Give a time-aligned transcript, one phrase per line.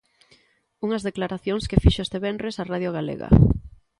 [0.85, 3.29] Unhas declaracións que fixo este venres á Radio Galega.